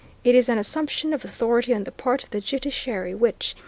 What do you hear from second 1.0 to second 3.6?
of authority on the part of the judiciary which